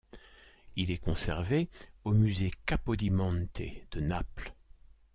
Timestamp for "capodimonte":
2.65-3.61